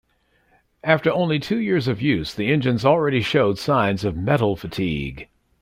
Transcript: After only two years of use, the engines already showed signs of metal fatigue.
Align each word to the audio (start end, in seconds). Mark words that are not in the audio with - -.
After 0.83 1.11
only 1.11 1.37
two 1.37 1.59
years 1.59 1.87
of 1.87 2.01
use, 2.01 2.33
the 2.33 2.51
engines 2.51 2.83
already 2.83 3.21
showed 3.21 3.59
signs 3.59 4.03
of 4.03 4.17
metal 4.17 4.55
fatigue. 4.55 5.27